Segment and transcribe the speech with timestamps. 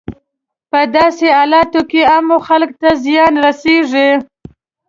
[0.71, 4.09] په داسې حالاتو کې عامو خلکو ته زیان رسیږي.